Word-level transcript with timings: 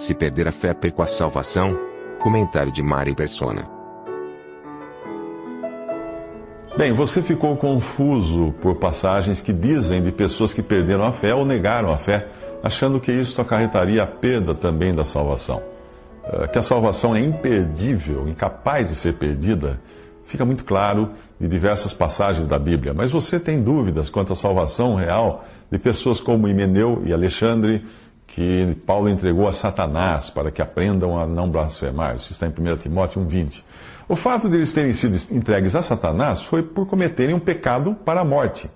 Se 0.00 0.14
perder 0.14 0.48
a 0.48 0.52
fé 0.52 0.72
perco 0.72 1.02
a 1.02 1.06
salvação? 1.06 1.78
Comentário 2.20 2.72
de 2.72 2.82
Mari 2.82 3.14
Persona. 3.14 3.68
Bem, 6.74 6.94
você 6.94 7.22
ficou 7.22 7.54
confuso 7.58 8.54
por 8.62 8.76
passagens 8.76 9.42
que 9.42 9.52
dizem 9.52 10.02
de 10.02 10.10
pessoas 10.10 10.54
que 10.54 10.62
perderam 10.62 11.04
a 11.04 11.12
fé 11.12 11.34
ou 11.34 11.44
negaram 11.44 11.92
a 11.92 11.98
fé, 11.98 12.28
achando 12.62 12.98
que 12.98 13.12
isso 13.12 13.38
acarretaria 13.42 14.02
a 14.02 14.06
perda 14.06 14.54
também 14.54 14.94
da 14.94 15.04
salvação. 15.04 15.62
Eh, 16.24 16.46
que 16.46 16.58
a 16.58 16.62
salvação 16.62 17.14
é 17.14 17.20
imperdível, 17.20 18.26
incapaz 18.26 18.88
de 18.88 18.94
ser 18.94 19.12
perdida, 19.16 19.78
fica 20.24 20.46
muito 20.46 20.64
claro 20.64 21.10
de 21.38 21.46
diversas 21.46 21.92
passagens 21.92 22.48
da 22.48 22.58
Bíblia. 22.58 22.94
Mas 22.94 23.10
você 23.10 23.38
tem 23.38 23.62
dúvidas 23.62 24.08
quanto 24.08 24.32
à 24.32 24.36
salvação 24.36 24.94
real 24.94 25.44
de 25.70 25.78
pessoas 25.78 26.18
como 26.20 26.48
Himeneu 26.48 27.02
e 27.04 27.12
Alexandre, 27.12 27.84
que 28.30 28.76
Paulo 28.86 29.08
entregou 29.08 29.48
a 29.48 29.52
Satanás 29.52 30.30
para 30.30 30.50
que 30.50 30.62
aprendam 30.62 31.18
a 31.18 31.26
não 31.26 31.50
blasfemar. 31.50 32.16
Isso 32.16 32.32
está 32.32 32.46
em 32.46 32.50
1 32.50 32.76
Timóteo 32.76 33.20
1,20. 33.22 33.62
O 34.08 34.14
fato 34.14 34.48
de 34.48 34.56
eles 34.56 34.72
terem 34.72 34.92
sido 34.92 35.16
entregues 35.34 35.74
a 35.74 35.82
Satanás 35.82 36.40
foi 36.40 36.62
por 36.62 36.86
cometerem 36.86 37.34
um 37.34 37.40
pecado 37.40 37.94
para 38.04 38.20
a 38.20 38.24
morte, 38.24 38.70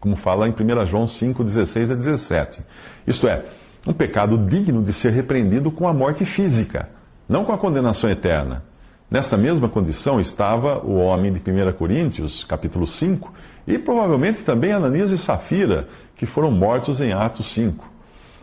como 0.00 0.16
fala 0.16 0.48
em 0.48 0.50
1 0.50 0.86
João 0.86 1.06
5, 1.06 1.42
16 1.44 1.92
a 1.92 1.94
17. 1.94 2.64
Isto 3.06 3.28
é, 3.28 3.44
um 3.86 3.92
pecado 3.92 4.36
digno 4.36 4.82
de 4.82 4.92
ser 4.92 5.12
repreendido 5.12 5.70
com 5.70 5.86
a 5.86 5.92
morte 5.92 6.24
física, 6.24 6.88
não 7.28 7.44
com 7.44 7.52
a 7.52 7.58
condenação 7.58 8.10
eterna. 8.10 8.64
Nessa 9.08 9.36
mesma 9.36 9.68
condição 9.68 10.18
estava 10.18 10.84
o 10.84 10.96
homem 10.96 11.32
de 11.32 11.38
1 11.38 11.72
Coríntios, 11.74 12.44
capítulo 12.44 12.88
5, 12.88 13.32
e 13.68 13.78
provavelmente 13.78 14.42
também 14.42 14.72
Ananias 14.72 15.12
e 15.12 15.18
Safira, 15.18 15.86
que 16.16 16.26
foram 16.26 16.50
mortos 16.50 17.00
em 17.00 17.12
Atos 17.12 17.52
5. 17.52 17.95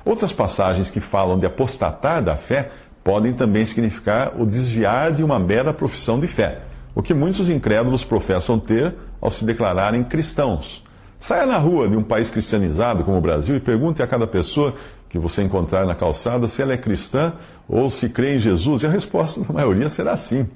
Outras 0.06 0.34
passagens 0.34 0.90
que 0.90 1.00
falam 1.00 1.38
de 1.38 1.46
apostatar 1.46 2.22
da 2.22 2.36
fé 2.36 2.72
podem 3.04 3.34
também 3.34 3.66
significar 3.66 4.34
o 4.40 4.46
desviar 4.46 5.12
de 5.12 5.24
uma 5.24 5.40
mera 5.40 5.74
profissão 5.74 6.20
de 6.20 6.28
fé, 6.28 6.62
o 6.96 7.02
que 7.02 7.14
muitos 7.14 7.50
incrédulos 7.50 8.04
professam 8.04 8.60
ter 8.60 8.94
ao 9.22 9.32
se 9.32 9.46
declararem 9.46 10.04
cristãos. 10.04 10.84
Saia 11.20 11.46
na 11.46 11.58
rua 11.58 11.88
de 11.88 11.96
um 11.96 12.04
país 12.04 12.30
cristianizado 12.30 13.04
como 13.04 13.18
o 13.18 13.22
Brasil 13.22 13.56
e 13.56 13.60
pergunte 13.60 14.04
a 14.04 14.08
cada 14.08 14.28
pessoa 14.28 14.74
que 15.08 15.18
você 15.18 15.42
encontrar 15.42 15.86
na 15.86 15.96
calçada 15.96 16.48
se 16.48 16.62
ela 16.62 16.74
é 16.74 16.78
cristã 16.78 17.34
ou 17.68 17.90
se 17.90 18.10
crê 18.10 18.36
em 18.36 18.40
Jesus, 18.40 18.84
e 18.84 18.88
a 18.88 18.90
resposta 18.90 19.42
da 19.42 19.54
maioria 19.54 19.88
será 19.88 20.18
sim. 20.18 20.50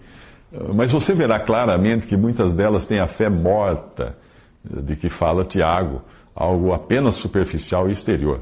Mas 0.73 0.91
você 0.91 1.13
verá 1.13 1.39
claramente 1.39 2.07
que 2.07 2.17
muitas 2.17 2.53
delas 2.53 2.87
têm 2.87 2.99
a 2.99 3.07
fé 3.07 3.29
morta, 3.29 4.17
de 4.63 4.95
que 4.95 5.09
fala 5.09 5.45
Tiago, 5.45 6.01
algo 6.35 6.73
apenas 6.73 7.15
superficial 7.15 7.87
e 7.87 7.91
exterior. 7.93 8.41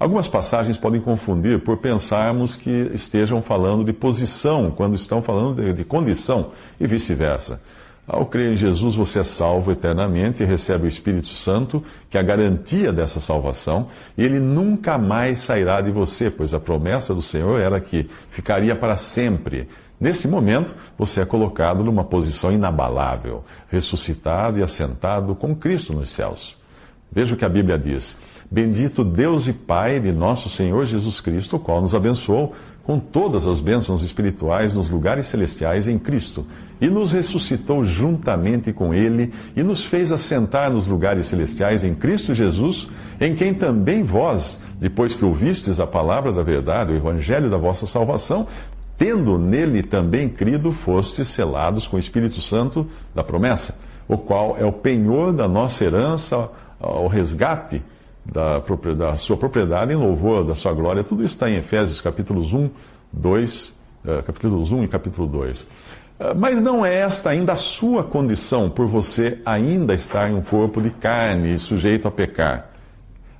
Algumas 0.00 0.26
passagens 0.26 0.78
podem 0.78 0.98
confundir 0.98 1.60
por 1.60 1.76
pensarmos 1.76 2.56
que 2.56 2.70
estejam 2.94 3.42
falando 3.42 3.84
de 3.84 3.92
posição 3.92 4.70
quando 4.70 4.94
estão 4.94 5.20
falando 5.20 5.62
de, 5.62 5.74
de 5.74 5.84
condição 5.84 6.52
e 6.80 6.86
vice-versa. 6.86 7.60
Ao 8.08 8.24
crer 8.24 8.54
em 8.54 8.56
Jesus, 8.56 8.94
você 8.94 9.18
é 9.18 9.22
salvo 9.22 9.70
eternamente 9.70 10.42
e 10.42 10.46
recebe 10.46 10.86
o 10.86 10.88
Espírito 10.88 11.28
Santo, 11.28 11.84
que 12.08 12.16
é 12.16 12.20
a 12.20 12.24
garantia 12.24 12.94
dessa 12.94 13.20
salvação, 13.20 13.88
e 14.16 14.24
ele 14.24 14.40
nunca 14.40 14.96
mais 14.96 15.40
sairá 15.40 15.82
de 15.82 15.90
você, 15.90 16.30
pois 16.30 16.54
a 16.54 16.58
promessa 16.58 17.14
do 17.14 17.20
Senhor 17.20 17.60
era 17.60 17.78
que 17.78 18.08
ficaria 18.30 18.74
para 18.74 18.96
sempre. 18.96 19.68
Nesse 20.00 20.26
momento, 20.26 20.74
você 20.96 21.20
é 21.20 21.26
colocado 21.26 21.84
numa 21.84 22.04
posição 22.04 22.50
inabalável, 22.50 23.44
ressuscitado 23.68 24.58
e 24.58 24.62
assentado 24.62 25.34
com 25.34 25.54
Cristo 25.54 25.92
nos 25.92 26.08
céus. 26.08 26.56
Veja 27.12 27.34
o 27.34 27.36
que 27.36 27.44
a 27.44 27.50
Bíblia 27.50 27.78
diz. 27.78 28.16
Bendito 28.52 29.04
Deus 29.04 29.46
e 29.46 29.52
Pai 29.52 30.00
de 30.00 30.10
nosso 30.10 30.50
Senhor 30.50 30.84
Jesus 30.84 31.20
Cristo, 31.20 31.54
o 31.54 31.60
qual 31.60 31.80
nos 31.80 31.94
abençoou 31.94 32.52
com 32.82 32.98
todas 32.98 33.46
as 33.46 33.60
bênçãos 33.60 34.02
espirituais 34.02 34.72
nos 34.72 34.90
lugares 34.90 35.28
celestiais 35.28 35.86
em 35.86 35.96
Cristo, 35.96 36.44
e 36.80 36.88
nos 36.88 37.12
ressuscitou 37.12 37.84
juntamente 37.84 38.72
com 38.72 38.92
Ele, 38.92 39.32
e 39.54 39.62
nos 39.62 39.84
fez 39.84 40.10
assentar 40.10 40.72
nos 40.72 40.88
lugares 40.88 41.26
celestiais 41.26 41.84
em 41.84 41.94
Cristo 41.94 42.34
Jesus, 42.34 42.88
em 43.20 43.36
quem 43.36 43.54
também 43.54 44.02
vós, 44.02 44.60
depois 44.80 45.14
que 45.14 45.24
ouvistes 45.24 45.78
a 45.78 45.86
palavra 45.86 46.32
da 46.32 46.42
verdade, 46.42 46.92
o 46.92 46.96
evangelho 46.96 47.48
da 47.48 47.56
vossa 47.56 47.86
salvação, 47.86 48.48
tendo 48.98 49.38
nele 49.38 49.84
também 49.84 50.28
crido, 50.28 50.72
fostes 50.72 51.28
selados 51.28 51.86
com 51.86 51.96
o 51.96 52.00
Espírito 52.00 52.40
Santo 52.40 52.84
da 53.14 53.22
promessa, 53.22 53.78
o 54.08 54.18
qual 54.18 54.56
é 54.58 54.64
o 54.64 54.72
penhor 54.72 55.32
da 55.32 55.46
nossa 55.46 55.84
herança, 55.84 56.48
o 56.80 57.06
resgate 57.06 57.80
da, 58.24 58.62
da, 58.96 59.16
sua 59.16 59.36
propriedade 59.36 59.92
em 59.92 59.96
louvor 59.96 60.44
da 60.44 60.54
sua 60.54 60.72
glória. 60.72 61.04
Tudo 61.04 61.22
isso 61.22 61.34
está 61.34 61.50
em 61.50 61.56
Efésios 61.56 62.00
capítulos 62.00 62.52
1, 62.52 62.70
2, 63.12 63.68
uh, 64.04 64.22
capítulos 64.24 64.72
1 64.72 64.84
e 64.84 64.88
capítulo 64.88 65.26
2. 65.26 65.62
Uh, 65.62 65.66
mas 66.36 66.62
não 66.62 66.84
é 66.84 66.94
esta 66.94 67.30
ainda 67.30 67.52
a 67.52 67.56
sua 67.56 68.04
condição 68.04 68.70
por 68.70 68.86
você 68.86 69.38
ainda 69.44 69.94
estar 69.94 70.30
em 70.30 70.34
um 70.34 70.42
corpo 70.42 70.80
de 70.80 70.90
carne 70.90 71.58
sujeito 71.58 72.06
a 72.06 72.10
pecar. 72.10 72.70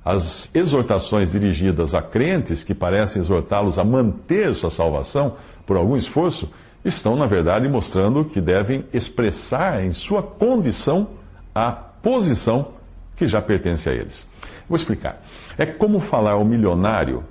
As 0.03 0.53
exortações 0.55 1.31
dirigidas 1.31 1.93
a 1.93 2.01
crentes 2.01 2.63
que 2.63 2.73
parecem 2.73 3.21
exortá-los 3.21 3.77
a 3.77 3.83
manter 3.83 4.53
sua 4.55 4.71
salvação 4.71 5.35
por 5.65 5.77
algum 5.77 5.95
esforço 5.95 6.49
estão, 6.83 7.15
na 7.15 7.27
verdade, 7.27 7.69
mostrando 7.69 8.25
que 8.25 8.41
devem 8.41 8.83
expressar 8.91 9.83
em 9.85 9.91
sua 9.91 10.23
condição 10.23 11.09
a 11.53 11.71
posição 11.71 12.69
que 13.15 13.27
já 13.27 13.39
pertence 13.39 13.87
a 13.87 13.93
eles. 13.93 14.25
Vou 14.71 14.77
explicar. 14.77 15.21
É 15.57 15.65
como 15.65 15.99
falar 15.99 16.31
ao 16.31 16.45
milionário 16.45 17.25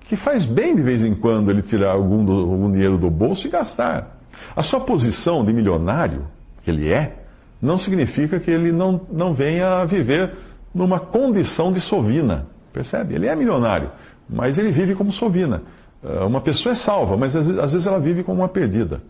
que 0.00 0.14
faz 0.14 0.44
bem 0.44 0.76
de 0.76 0.82
vez 0.82 1.02
em 1.02 1.14
quando 1.14 1.50
ele 1.50 1.62
tirar 1.62 1.92
algum, 1.92 2.22
do, 2.22 2.32
algum 2.32 2.70
dinheiro 2.70 2.98
do 2.98 3.08
bolso 3.08 3.46
e 3.46 3.50
gastar. 3.50 4.18
A 4.54 4.62
sua 4.62 4.78
posição 4.78 5.42
de 5.42 5.54
milionário, 5.54 6.26
que 6.62 6.70
ele 6.70 6.92
é, 6.92 7.16
não 7.62 7.78
significa 7.78 8.38
que 8.38 8.50
ele 8.50 8.72
não, 8.72 9.00
não 9.10 9.32
venha 9.32 9.78
a 9.78 9.86
viver 9.86 10.32
numa 10.74 11.00
condição 11.00 11.72
de 11.72 11.80
sovina. 11.80 12.46
Percebe? 12.74 13.14
Ele 13.14 13.26
é 13.26 13.34
milionário, 13.34 13.90
mas 14.28 14.58
ele 14.58 14.70
vive 14.70 14.94
como 14.94 15.10
sovina. 15.10 15.62
Ah, 16.04 16.26
uma 16.26 16.42
pessoa 16.42 16.74
é 16.74 16.76
salva, 16.76 17.16
mas 17.16 17.34
às 17.34 17.72
vezes 17.72 17.86
ela 17.86 17.98
vive 17.98 18.22
como 18.22 18.42
uma 18.42 18.48
perdida. 18.48 19.00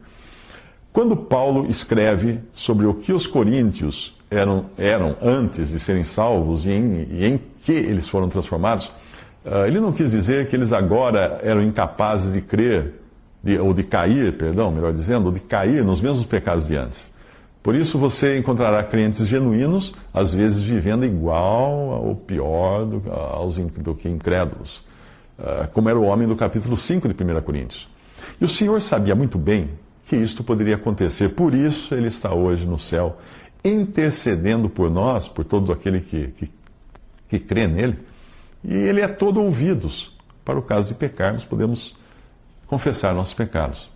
Quando 0.93 1.17
Paulo 1.17 1.67
escreve 1.67 2.39
sobre 2.53 2.87
o 2.87 2.95
que 2.95 3.13
os 3.13 3.27
coríntios 3.27 4.17
eram, 4.35 4.67
eram 4.77 5.17
antes 5.23 5.71
de 5.71 5.79
serem 5.79 6.05
salvos 6.05 6.67
e 6.67 6.71
em, 6.71 7.07
e 7.11 7.25
em 7.25 7.41
que 7.65 7.73
eles 7.73 8.09
foram 8.09 8.29
transformados, 8.29 8.87
uh, 9.45 9.67
ele 9.67 9.81
não 9.81 9.93
quis 9.93 10.11
dizer 10.11 10.49
que 10.49 10.57
eles 10.57 10.73
agora 10.73 11.41
eram 11.43 11.63
incapazes 11.63 12.33
de 12.33 12.41
crer, 12.41 12.93
de, 13.43 13.59
ou 13.59 13.73
de 13.73 13.83
cair, 13.83 14.37
perdão, 14.37 14.71
melhor 14.71 14.93
dizendo, 14.93 15.27
ou 15.27 15.33
de 15.33 15.41
cair 15.41 15.85
nos 15.85 16.01
mesmos 16.01 16.27
pecados 16.27 16.69
de 16.69 16.77
antes. 16.77 17.13
Por 17.63 17.75
isso 17.75 17.99
você 17.99 18.37
encontrará 18.37 18.83
crentes 18.83 19.27
genuínos, 19.27 19.95
às 20.13 20.35
vezes 20.35 20.63
vivendo 20.63 21.07
igual 21.07 22.05
ou 22.05 22.15
pior 22.15 22.85
do, 22.85 23.11
aos, 23.11 23.57
do 23.57 23.95
que 23.95 24.09
incrédulos, 24.09 24.85
uh, 25.39 25.67
como 25.73 25.89
era 25.89 25.99
o 25.99 26.05
homem 26.05 26.29
do 26.29 26.37
capítulo 26.37 26.77
5 26.77 27.09
de 27.09 27.15
1 27.15 27.41
Coríntios. 27.41 27.89
E 28.41 28.45
o 28.45 28.49
Senhor 28.49 28.81
sabia 28.81 29.15
muito 29.15 29.39
bem 29.39 29.71
que 30.07 30.17
isto 30.17 30.45
poderia 30.45 30.75
acontecer, 30.75 31.31
por 31.31 31.55
isso 31.55 31.95
ele 31.95 32.09
está 32.09 32.35
hoje 32.35 32.67
no 32.67 32.79
céu 32.79 33.17
intercedendo 33.65 34.69
por 34.69 34.91
nós, 34.91 35.27
por 35.27 35.45
todo 35.45 35.73
aquele 35.73 36.01
que, 36.01 36.29
que, 36.29 36.51
que 37.29 37.39
crê 37.39 37.67
nele, 37.67 37.99
e 38.63 38.75
ele 38.75 39.01
é 39.01 39.09
todo 39.09 39.43
ouvidos. 39.43 40.13
Para 40.45 40.59
o 40.59 40.63
caso 40.63 40.93
de 40.93 40.99
pecarmos, 40.99 41.45
podemos 41.45 41.97
confessar 42.67 43.15
nossos 43.15 43.35
pecados. 43.35 43.91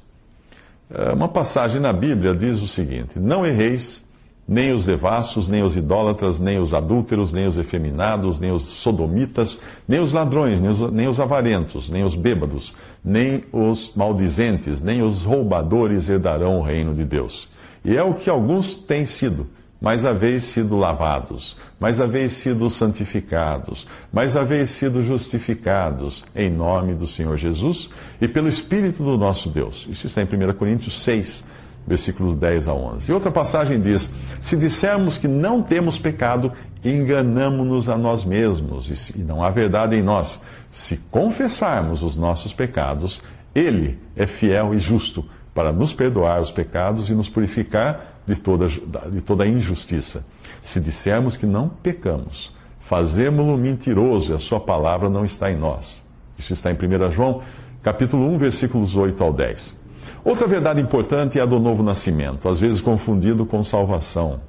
É, 0.90 1.12
uma 1.12 1.28
passagem 1.28 1.80
na 1.80 1.92
Bíblia 1.92 2.34
diz 2.34 2.62
o 2.62 2.68
seguinte: 2.68 3.18
Não 3.18 3.44
erreis, 3.44 4.02
nem 4.46 4.72
os 4.72 4.86
devassos, 4.86 5.46
nem 5.46 5.62
os 5.62 5.76
idólatras, 5.76 6.40
nem 6.40 6.58
os 6.58 6.72
adúlteros, 6.72 7.34
nem 7.34 7.46
os 7.46 7.58
efeminados, 7.58 8.40
nem 8.40 8.50
os 8.50 8.62
sodomitas, 8.62 9.60
nem 9.86 10.00
os 10.00 10.12
ladrões, 10.12 10.58
nem 10.58 10.70
os, 10.70 10.90
nem 10.90 11.06
os 11.06 11.20
avarentos, 11.20 11.90
nem 11.90 12.02
os 12.02 12.14
bêbados, 12.14 12.74
nem 13.04 13.44
os 13.52 13.92
maldizentes, 13.94 14.82
nem 14.82 15.02
os 15.02 15.22
roubadores 15.22 16.08
herdarão 16.08 16.58
o 16.58 16.62
reino 16.62 16.94
de 16.94 17.04
Deus. 17.04 17.50
E 17.84 17.94
é 17.94 18.02
o 18.02 18.14
que 18.14 18.30
alguns 18.30 18.78
têm 18.78 19.04
sido 19.04 19.46
mas 19.80 20.04
haveis 20.04 20.44
sido 20.44 20.76
lavados, 20.76 21.56
mas 21.78 22.00
haveis 22.00 22.32
sido 22.32 22.68
santificados, 22.68 23.86
mas 24.12 24.36
haveis 24.36 24.70
sido 24.70 25.04
justificados 25.04 26.24
em 26.34 26.50
nome 26.50 26.94
do 26.94 27.06
Senhor 27.06 27.36
Jesus 27.36 27.88
e 28.20 28.26
pelo 28.26 28.48
Espírito 28.48 29.02
do 29.02 29.16
nosso 29.16 29.48
Deus. 29.48 29.86
Isso 29.88 30.06
está 30.06 30.20
em 30.20 30.24
1 30.24 30.52
Coríntios 30.54 31.00
6, 31.02 31.44
versículos 31.86 32.34
10 32.34 32.68
a 32.68 32.74
11. 32.74 33.10
E 33.10 33.14
outra 33.14 33.30
passagem 33.30 33.80
diz: 33.80 34.10
Se 34.40 34.56
dissermos 34.56 35.16
que 35.16 35.28
não 35.28 35.62
temos 35.62 35.98
pecado, 35.98 36.52
enganamo-nos 36.84 37.88
a 37.88 37.96
nós 37.96 38.24
mesmos 38.24 39.10
e 39.10 39.20
não 39.20 39.42
há 39.42 39.50
verdade 39.50 39.96
em 39.96 40.02
nós. 40.02 40.40
Se 40.72 40.96
confessarmos 41.10 42.02
os 42.02 42.16
nossos 42.16 42.52
pecados, 42.52 43.22
Ele 43.54 43.98
é 44.16 44.26
fiel 44.26 44.74
e 44.74 44.78
justo 44.78 45.24
para 45.54 45.72
nos 45.72 45.92
perdoar 45.92 46.40
os 46.40 46.50
pecados 46.50 47.08
e 47.08 47.14
nos 47.14 47.28
purificar 47.28 48.17
de 48.28 48.36
toda, 48.36 48.68
de 48.68 49.22
toda 49.22 49.46
injustiça. 49.46 50.24
Se 50.60 50.78
dissermos 50.78 51.36
que 51.36 51.46
não 51.46 51.68
pecamos, 51.68 52.54
fazemos-lo 52.80 53.56
mentiroso 53.56 54.32
e 54.32 54.34
a 54.34 54.38
sua 54.38 54.60
palavra 54.60 55.08
não 55.08 55.24
está 55.24 55.50
em 55.50 55.56
nós. 55.56 56.04
Isso 56.38 56.52
está 56.52 56.70
em 56.70 56.74
1 56.74 57.10
João, 57.10 57.42
capítulo 57.82 58.28
1, 58.34 58.38
versículos 58.38 58.94
8 58.94 59.24
ao 59.24 59.32
10. 59.32 59.76
Outra 60.24 60.46
verdade 60.46 60.80
importante 60.80 61.38
é 61.38 61.42
a 61.42 61.46
do 61.46 61.58
novo 61.58 61.82
nascimento, 61.82 62.48
às 62.48 62.60
vezes 62.60 62.82
confundido 62.82 63.46
com 63.46 63.64
salvação. 63.64 64.40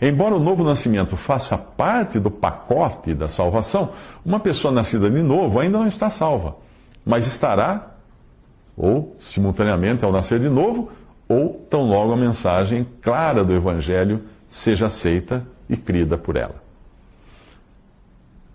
Embora 0.00 0.34
o 0.34 0.40
novo 0.40 0.64
nascimento 0.64 1.14
faça 1.16 1.58
parte 1.58 2.18
do 2.18 2.30
pacote 2.30 3.12
da 3.12 3.28
salvação, 3.28 3.90
uma 4.24 4.40
pessoa 4.40 4.72
nascida 4.72 5.10
de 5.10 5.22
novo 5.22 5.60
ainda 5.60 5.78
não 5.78 5.86
está 5.86 6.08
salva, 6.08 6.56
mas 7.04 7.26
estará 7.26 7.96
ou 8.76 9.14
simultaneamente 9.18 10.04
ao 10.04 10.12
nascer 10.12 10.40
de 10.40 10.48
novo, 10.48 10.90
ou 11.28 11.66
tão 11.68 11.82
logo 11.88 12.12
a 12.12 12.16
mensagem 12.16 12.86
clara 13.02 13.44
do 13.44 13.52
Evangelho 13.52 14.22
seja 14.48 14.86
aceita 14.86 15.46
e 15.68 15.76
crida 15.76 16.16
por 16.16 16.36
ela. 16.36 16.54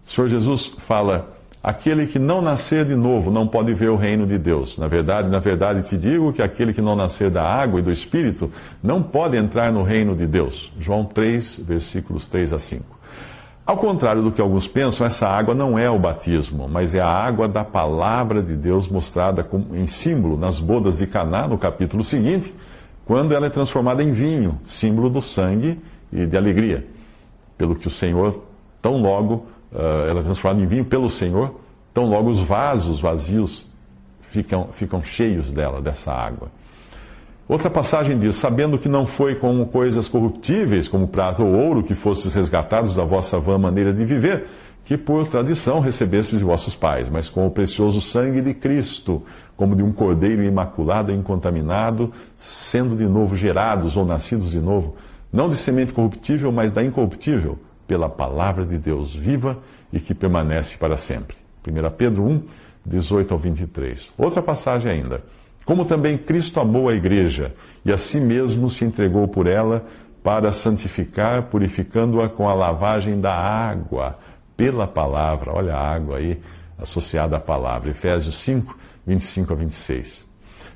O 0.05 0.09
Senhor 0.09 0.29
Jesus 0.29 0.67
fala: 0.77 1.37
aquele 1.61 2.07
que 2.07 2.19
não 2.19 2.41
nascer 2.41 2.85
de 2.85 2.95
novo 2.95 3.29
não 3.29 3.47
pode 3.47 3.73
ver 3.73 3.89
o 3.89 3.95
reino 3.95 4.25
de 4.25 4.37
Deus. 4.37 4.77
Na 4.77 4.87
verdade, 4.87 5.29
na 5.29 5.39
verdade 5.39 5.87
te 5.87 5.97
digo 5.97 6.33
que 6.33 6.41
aquele 6.41 6.73
que 6.73 6.81
não 6.81 6.95
nascer 6.95 7.29
da 7.29 7.43
água 7.43 7.79
e 7.79 7.83
do 7.83 7.91
Espírito 7.91 8.51
não 8.81 9.01
pode 9.01 9.37
entrar 9.37 9.71
no 9.71 9.83
reino 9.83 10.15
de 10.15 10.25
Deus. 10.25 10.71
João 10.79 11.05
3, 11.05 11.59
versículos 11.59 12.27
3 12.27 12.53
a 12.53 12.59
5. 12.59 13.00
Ao 13.65 13.77
contrário 13.77 14.23
do 14.23 14.31
que 14.31 14.41
alguns 14.41 14.67
pensam, 14.67 15.05
essa 15.05 15.27
água 15.27 15.53
não 15.53 15.77
é 15.77 15.89
o 15.89 15.99
batismo, 15.99 16.67
mas 16.67 16.95
é 16.95 16.99
a 16.99 17.07
água 17.07 17.47
da 17.47 17.63
palavra 17.63 18.41
de 18.41 18.55
Deus 18.55 18.87
mostrada 18.87 19.47
em 19.73 19.85
símbolo 19.85 20.35
nas 20.35 20.59
bodas 20.59 20.97
de 20.97 21.05
Caná, 21.05 21.47
no 21.47 21.57
capítulo 21.57 22.03
seguinte, 22.03 22.53
quando 23.05 23.33
ela 23.33 23.45
é 23.45 23.49
transformada 23.49 24.03
em 24.03 24.11
vinho, 24.11 24.59
símbolo 24.65 25.09
do 25.09 25.21
sangue 25.21 25.79
e 26.11 26.25
de 26.25 26.35
alegria. 26.35 26.87
Pelo 27.57 27.75
que 27.75 27.87
o 27.87 27.91
Senhor, 27.91 28.43
tão 28.81 28.97
logo, 28.99 29.45
uh, 29.71 30.09
ela 30.09 30.21
é 30.21 30.23
transformada 30.23 30.63
em 30.63 30.67
vinho 30.67 30.85
pelo 30.85 31.09
Senhor, 31.09 31.59
tão 31.93 32.05
logo 32.05 32.29
os 32.29 32.39
vasos 32.39 32.99
vazios 32.99 33.69
ficam, 34.31 34.69
ficam 34.71 35.03
cheios 35.03 35.53
dela, 35.53 35.79
dessa 35.81 36.11
água. 36.11 36.49
Outra 37.47 37.69
passagem 37.69 38.17
diz: 38.17 38.35
Sabendo 38.35 38.77
que 38.77 38.87
não 38.87 39.05
foi 39.05 39.35
com 39.35 39.65
coisas 39.65 40.07
corruptíveis, 40.07 40.87
como 40.87 41.07
prata 41.07 41.43
ou 41.43 41.53
ouro, 41.53 41.83
que 41.83 41.93
fostes 41.93 42.33
resgatados 42.33 42.95
da 42.95 43.03
vossa 43.03 43.39
vã 43.39 43.57
maneira 43.57 43.93
de 43.93 44.05
viver, 44.05 44.47
que 44.85 44.97
por 44.97 45.27
tradição 45.27 45.79
recebestes 45.79 46.39
de 46.39 46.45
vossos 46.45 46.75
pais, 46.75 47.09
mas 47.09 47.29
com 47.29 47.45
o 47.45 47.51
precioso 47.51 48.01
sangue 48.01 48.41
de 48.41 48.53
Cristo, 48.53 49.21
como 49.55 49.75
de 49.75 49.83
um 49.83 49.91
cordeiro 49.91 50.43
imaculado 50.43 51.11
e 51.11 51.15
incontaminado, 51.15 52.11
sendo 52.37 52.95
de 52.95 53.05
novo 53.05 53.35
gerados 53.35 53.95
ou 53.95 54.05
nascidos 54.05 54.51
de 54.51 54.59
novo, 54.59 54.95
não 55.31 55.49
de 55.49 55.55
semente 55.55 55.93
corruptível, 55.93 56.51
mas 56.51 56.73
da 56.73 56.83
incorruptível, 56.83 57.59
pela 57.87 58.09
palavra 58.09 58.65
de 58.65 58.77
Deus 58.77 59.13
viva 59.13 59.57
e 59.91 59.99
que 59.99 60.13
permanece 60.13 60.77
para 60.77 60.97
sempre. 60.97 61.35
1 61.67 61.91
Pedro 61.97 62.23
1, 62.23 62.43
18 62.85 63.33
ao 63.33 63.39
23. 63.39 64.11
Outra 64.17 64.41
passagem 64.41 64.91
ainda. 64.91 65.21
Como 65.65 65.85
também 65.85 66.17
Cristo 66.17 66.59
amou 66.59 66.89
a 66.89 66.93
igreja 66.93 67.53
e 67.85 67.91
a 67.91 67.97
si 67.97 68.19
mesmo 68.19 68.69
se 68.69 68.83
entregou 68.83 69.27
por 69.27 69.47
ela 69.47 69.85
para 70.23 70.51
santificar, 70.51 71.43
purificando-a 71.43 72.29
com 72.29 72.47
a 72.47 72.53
lavagem 72.53 73.19
da 73.19 73.33
água 73.33 74.17
pela 74.55 74.87
palavra. 74.87 75.51
Olha 75.53 75.73
a 75.73 75.93
água 75.93 76.17
aí 76.17 76.39
associada 76.77 77.37
à 77.37 77.39
palavra. 77.39 77.89
Efésios 77.89 78.39
5, 78.39 78.77
25 79.05 79.53
a 79.53 79.55
26. 79.55 80.31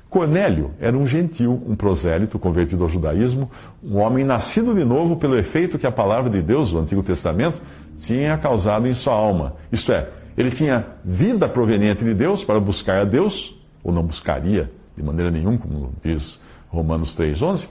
Cornélio 0.08 0.70
era 0.80 0.96
um 0.96 1.06
gentil, 1.06 1.62
um 1.66 1.74
prosélito 1.74 2.38
convertido 2.38 2.84
ao 2.84 2.90
judaísmo, 2.90 3.50
um 3.82 3.98
homem 3.98 4.24
nascido 4.24 4.74
de 4.74 4.84
novo 4.84 5.16
pelo 5.16 5.36
efeito 5.36 5.78
que 5.78 5.86
a 5.86 5.92
palavra 5.92 6.30
de 6.30 6.40
Deus, 6.40 6.72
o 6.72 6.78
Antigo 6.78 7.02
Testamento, 7.02 7.60
tinha 8.00 8.38
causado 8.38 8.86
em 8.86 8.94
sua 8.94 9.14
alma. 9.14 9.56
Isto 9.70 9.92
é, 9.92 10.08
ele 10.38 10.50
tinha 10.50 10.86
vida 11.04 11.48
proveniente 11.48 12.04
de 12.04 12.14
Deus 12.14 12.44
para 12.44 12.60
buscar 12.60 13.00
a 13.00 13.04
Deus, 13.04 13.55
ou 13.86 13.92
não 13.92 14.02
buscaria 14.02 14.68
de 14.96 15.02
maneira 15.02 15.30
nenhuma, 15.30 15.56
como 15.58 15.92
diz 16.02 16.40
Romanos 16.68 17.16
3,11, 17.16 17.68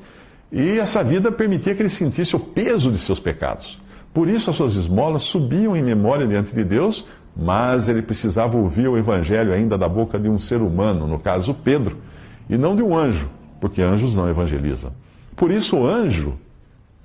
e 0.50 0.80
essa 0.80 1.04
vida 1.04 1.30
permitia 1.30 1.76
que 1.76 1.82
ele 1.82 1.90
sentisse 1.90 2.38
o 2.38 2.40
peso 2.40 2.90
de 2.90 2.98
seus 2.98 3.20
pecados. 3.20 3.78
Por 4.14 4.30
isso 4.30 4.50
as 4.50 4.56
suas 4.56 4.76
esmolas 4.76 5.24
subiam 5.24 5.76
em 5.76 5.84
memória 5.84 6.26
diante 6.26 6.56
de 6.56 6.64
Deus, 6.64 7.06
mas 7.36 7.90
ele 7.90 8.02
precisava 8.02 8.58
ouvir 8.58 8.88
o 8.88 8.98
evangelho 8.98 9.52
ainda 9.52 9.78
da 9.78 9.90
boca 9.90 10.18
de 10.18 10.30
um 10.30 10.38
ser 10.38 10.62
humano, 10.62 11.06
no 11.06 11.20
caso 11.20 11.54
Pedro, 11.54 11.98
e 12.50 12.58
não 12.58 12.78
de 12.78 12.82
um 12.82 12.98
anjo, 12.98 13.30
porque 13.60 13.82
anjos 13.82 14.16
não 14.16 14.30
evangelizam. 14.30 14.94
Por 15.36 15.52
isso 15.52 15.80
o 15.80 15.86
anjo 15.86 16.36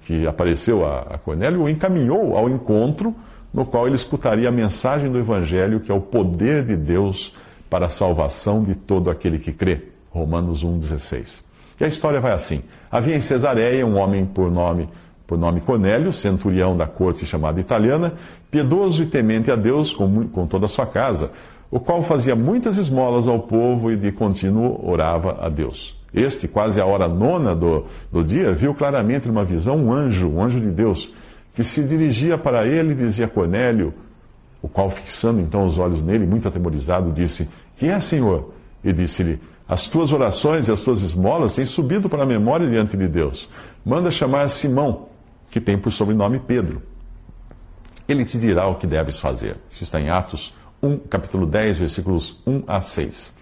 que 0.03 0.25
apareceu 0.25 0.87
a 0.87 1.19
Cornélio 1.19 1.63
o 1.63 1.69
encaminhou 1.69 2.37
ao 2.37 2.49
encontro 2.49 3.13
no 3.53 3.67
qual 3.67 3.89
ele 3.89 3.97
escutaria 3.97 4.49
a 4.49 4.53
mensagem 4.53 5.11
do 5.11 5.19
evangelho, 5.19 5.81
que 5.81 5.91
é 5.91 5.95
o 5.95 6.01
poder 6.01 6.65
de 6.65 6.77
Deus 6.77 7.35
para 7.71 7.87
a 7.87 7.89
salvação 7.89 8.63
de 8.63 8.75
todo 8.75 9.09
aquele 9.09 9.39
que 9.39 9.53
crê. 9.53 9.85
Romanos 10.11 10.65
1,16. 10.65 11.43
E 11.81 11.85
a 11.85 11.89
história 11.89 12.21
vai 12.21 12.33
assim. 12.33 12.63
Havia 12.91 13.17
em 13.17 13.21
Cesareia 13.21 13.87
um 13.87 13.97
homem 13.97 14.27
por 14.27 14.51
nome, 14.51 14.89
por 15.27 15.39
nome 15.39 15.61
Cornélio, 15.61 16.13
centurião 16.13 16.77
da 16.77 16.87
corte 16.87 17.25
chamada 17.25 17.61
italiana, 17.61 18.15
piedoso 18.51 19.05
e 19.05 19.07
temente 19.07 19.51
a 19.51 19.57
Deus 19.57 19.93
com, 19.93 20.29
com 20.29 20.47
toda 20.47 20.67
a 20.67 20.69
sua 20.69 20.85
casa, 20.85 21.31
o 21.71 21.79
qual 21.79 22.03
fazia 22.03 22.35
muitas 22.35 22.77
esmolas 22.77 23.29
ao 23.29 23.39
povo 23.39 23.93
e 23.93 23.97
de 23.97 24.11
contínuo 24.11 24.85
orava 24.85 25.39
a 25.41 25.49
Deus. 25.49 25.97
Este, 26.13 26.49
quase 26.49 26.81
a 26.81 26.85
hora 26.85 27.07
nona 27.07 27.55
do, 27.55 27.87
do 28.11 28.25
dia, 28.25 28.53
viu 28.53 28.75
claramente 28.75 29.29
numa 29.29 29.45
visão 29.45 29.77
um 29.77 29.93
anjo, 29.93 30.29
um 30.29 30.43
anjo 30.43 30.61
de 30.61 30.71
Deus, 30.71 31.15
que 31.55 31.63
se 31.63 31.85
dirigia 31.85 32.37
para 32.37 32.67
ele 32.67 32.93
e 32.93 32.97
dizia 32.97 33.29
Cornélio, 33.29 33.95
o 34.63 34.69
qual, 34.69 34.91
fixando 34.91 35.41
então 35.41 35.65
os 35.65 35.79
olhos 35.79 36.03
nele, 36.03 36.27
muito 36.27 36.47
atemorizado, 36.47 37.13
disse: 37.13 37.49
Quem 37.77 37.91
é, 37.91 38.01
Senhor? 38.01 38.53
E 38.85 38.93
disse-lhe: 38.93 39.41
As 39.69 39.87
tuas 39.87 40.13
orações 40.13 40.69
e 40.69 40.73
as 40.73 40.81
tuas 40.81 41.01
esmolas 41.01 41.55
têm 41.55 41.65
subido 41.65 42.09
para 42.09 42.23
a 42.23 42.27
memória 42.27 42.69
diante 42.69 42.97
de 42.97 43.09
Deus. 43.09 43.49
Manda 43.85 44.11
chamar 44.11 44.49
Simão, 44.49 45.09
que 45.51 45.61
tem 45.61 45.79
por 45.79 45.91
sobrenome 45.91 46.39
Pedro. 46.39 46.83
Ele 48.07 48.25
te 48.25 48.39
dirá 48.39 48.67
o 48.67 48.75
que 48.75 48.87
deves 48.87 49.19
fazer. 49.19 49.57
Isso 49.73 49.85
está 49.85 50.01
em 50.01 50.11
Atos 50.11 50.55
1, 50.83 50.99
capítulo 51.09 51.47
10, 51.47 51.79
versículos 51.79 52.37
1 52.47 52.65
a 52.67 52.81
6. 52.81 53.33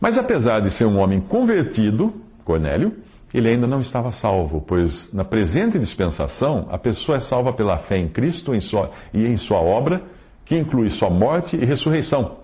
Mas 0.00 0.16
apesar 0.16 0.60
de 0.60 0.70
ser 0.70 0.84
um 0.84 0.98
homem 0.98 1.18
convertido, 1.18 2.14
Cornélio, 2.44 2.96
ele 3.32 3.48
ainda 3.48 3.66
não 3.66 3.80
estava 3.80 4.10
salvo, 4.10 4.60
pois 4.60 5.12
na 5.12 5.24
presente 5.24 5.78
dispensação 5.78 6.66
a 6.70 6.78
pessoa 6.78 7.16
é 7.16 7.20
salva 7.20 7.52
pela 7.52 7.76
fé 7.78 7.98
em 7.98 8.08
Cristo 8.08 8.54
em 8.54 8.60
sua, 8.60 8.90
e 9.12 9.26
em 9.26 9.36
sua 9.36 9.58
obra 9.58 10.02
que 10.48 10.56
inclui 10.56 10.88
sua 10.88 11.10
morte 11.10 11.56
e 11.56 11.64
ressurreição. 11.66 12.38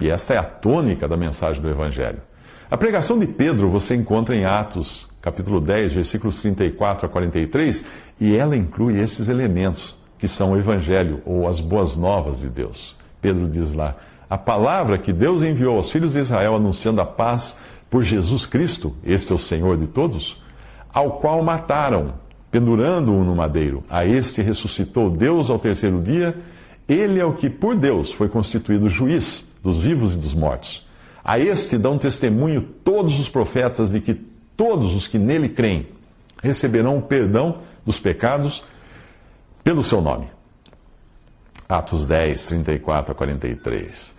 E 0.00 0.08
esta 0.08 0.34
é 0.34 0.38
a 0.38 0.44
tônica 0.44 1.08
da 1.08 1.16
mensagem 1.16 1.60
do 1.60 1.68
Evangelho. 1.68 2.20
A 2.70 2.76
pregação 2.76 3.18
de 3.18 3.26
Pedro 3.26 3.68
você 3.68 3.96
encontra 3.96 4.36
em 4.36 4.44
Atos, 4.44 5.08
capítulo 5.20 5.60
10, 5.60 5.94
versículos 5.94 6.40
34 6.40 7.06
a 7.06 7.08
43, 7.08 7.84
e 8.20 8.36
ela 8.36 8.56
inclui 8.56 9.00
esses 9.00 9.28
elementos, 9.28 9.98
que 10.16 10.28
são 10.28 10.52
o 10.52 10.56
Evangelho, 10.56 11.22
ou 11.26 11.48
as 11.48 11.58
boas 11.58 11.96
novas 11.96 12.38
de 12.38 12.48
Deus. 12.48 12.96
Pedro 13.20 13.48
diz 13.48 13.74
lá: 13.74 13.96
a 14.30 14.38
palavra 14.38 14.96
que 14.96 15.12
Deus 15.12 15.42
enviou 15.42 15.76
aos 15.76 15.90
filhos 15.90 16.12
de 16.12 16.20
Israel 16.20 16.54
anunciando 16.54 17.00
a 17.00 17.06
paz 17.06 17.58
por 17.90 18.04
Jesus 18.04 18.46
Cristo, 18.46 18.94
este 19.04 19.32
é 19.32 19.34
o 19.34 19.38
Senhor 19.38 19.76
de 19.76 19.88
todos, 19.88 20.40
ao 20.92 21.18
qual 21.18 21.42
mataram, 21.42 22.14
pendurando-o 22.48 23.24
no 23.24 23.34
madeiro. 23.34 23.82
A 23.90 24.06
este 24.06 24.40
ressuscitou 24.40 25.10
Deus 25.10 25.50
ao 25.50 25.58
terceiro 25.58 26.00
dia 26.00 26.36
ele 26.88 27.18
é 27.18 27.24
o 27.24 27.32
que, 27.32 27.48
por 27.48 27.74
Deus, 27.74 28.12
foi 28.12 28.28
constituído 28.28 28.88
juiz 28.88 29.50
dos 29.62 29.78
vivos 29.78 30.14
e 30.14 30.18
dos 30.18 30.34
mortos. 30.34 30.86
A 31.24 31.38
este 31.38 31.78
dão 31.78 31.96
testemunho 31.96 32.60
todos 32.60 33.18
os 33.18 33.28
profetas 33.28 33.92
de 33.92 34.00
que 34.00 34.14
todos 34.56 34.94
os 34.94 35.06
que 35.06 35.18
nele 35.18 35.48
creem 35.48 35.88
receberão 36.42 36.98
o 36.98 37.02
perdão 37.02 37.60
dos 37.84 37.98
pecados 37.98 38.64
pelo 39.62 39.82
seu 39.82 40.02
nome. 40.02 40.28
Atos 41.66 42.06
10, 42.06 42.46
34 42.46 43.12
a 43.12 43.14
43. 43.14 44.14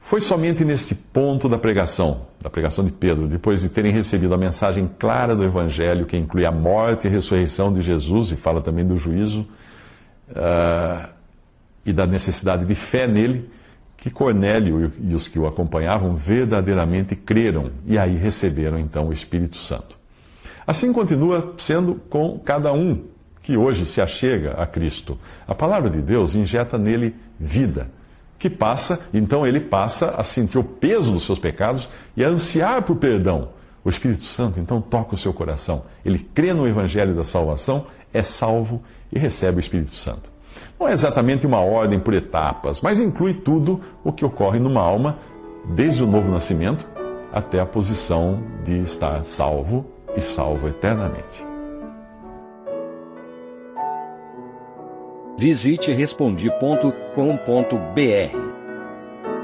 Foi 0.00 0.20
somente 0.20 0.64
neste 0.64 0.94
ponto 0.94 1.48
da 1.48 1.58
pregação, 1.58 2.22
da 2.40 2.50
pregação 2.50 2.84
de 2.84 2.90
Pedro, 2.90 3.28
depois 3.28 3.60
de 3.60 3.68
terem 3.68 3.92
recebido 3.92 4.34
a 4.34 4.38
mensagem 4.38 4.90
clara 4.98 5.36
do 5.36 5.44
Evangelho, 5.44 6.06
que 6.06 6.16
inclui 6.16 6.44
a 6.44 6.50
morte 6.50 7.06
e 7.06 7.08
a 7.08 7.10
ressurreição 7.10 7.72
de 7.72 7.82
Jesus, 7.82 8.32
e 8.32 8.36
fala 8.36 8.62
também 8.62 8.86
do 8.86 8.96
juízo, 8.96 9.46
uh, 10.30 11.08
e 11.88 11.92
da 11.92 12.06
necessidade 12.06 12.66
de 12.66 12.74
fé 12.74 13.06
nele, 13.06 13.48
que 13.96 14.10
Cornélio 14.10 14.92
e 15.00 15.14
os 15.14 15.26
que 15.26 15.38
o 15.38 15.46
acompanhavam 15.46 16.14
verdadeiramente 16.14 17.16
creram 17.16 17.70
e 17.86 17.96
aí 17.98 18.14
receberam 18.14 18.78
então 18.78 19.08
o 19.08 19.12
Espírito 19.12 19.56
Santo. 19.56 19.98
Assim 20.66 20.92
continua 20.92 21.54
sendo 21.56 21.94
com 22.10 22.38
cada 22.38 22.74
um 22.74 23.04
que 23.42 23.56
hoje 23.56 23.86
se 23.86 24.02
achega 24.02 24.52
a 24.52 24.66
Cristo. 24.66 25.18
A 25.46 25.54
palavra 25.54 25.88
de 25.88 26.02
Deus 26.02 26.34
injeta 26.34 26.76
nele 26.76 27.16
vida, 27.40 27.90
que 28.38 28.50
passa, 28.50 29.00
então 29.12 29.46
ele 29.46 29.58
passa 29.58 30.10
a 30.10 30.22
sentir 30.22 30.58
o 30.58 30.64
peso 30.64 31.10
dos 31.10 31.24
seus 31.24 31.38
pecados 31.38 31.88
e 32.14 32.22
a 32.22 32.28
ansiar 32.28 32.82
por 32.82 32.96
perdão. 32.96 33.48
O 33.82 33.88
Espírito 33.88 34.24
Santo 34.24 34.60
então 34.60 34.78
toca 34.82 35.14
o 35.14 35.18
seu 35.18 35.32
coração. 35.32 35.86
Ele 36.04 36.18
crê 36.18 36.52
no 36.52 36.68
evangelho 36.68 37.14
da 37.14 37.22
salvação, 37.22 37.86
é 38.12 38.22
salvo 38.22 38.82
e 39.10 39.18
recebe 39.18 39.56
o 39.56 39.60
Espírito 39.60 39.94
Santo. 39.94 40.37
Não 40.78 40.88
é 40.88 40.92
exatamente 40.92 41.46
uma 41.46 41.60
ordem 41.60 41.98
por 41.98 42.14
etapas, 42.14 42.80
mas 42.80 43.00
inclui 43.00 43.34
tudo 43.34 43.80
o 44.04 44.12
que 44.12 44.24
ocorre 44.24 44.58
numa 44.58 44.80
alma, 44.80 45.18
desde 45.64 46.02
o 46.02 46.06
novo 46.06 46.30
nascimento 46.30 46.88
até 47.32 47.60
a 47.60 47.66
posição 47.66 48.42
de 48.64 48.78
estar 48.80 49.24
salvo 49.24 49.84
e 50.16 50.20
salvo 50.20 50.68
eternamente. 50.68 51.46
Visite 55.38 55.92
respondi.com.br. 55.92 57.18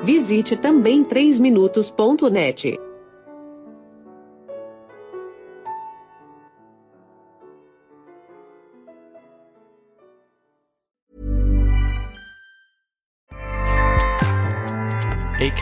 Visite 0.02 0.56
também 0.56 1.04
3minutos.net. 1.04 2.83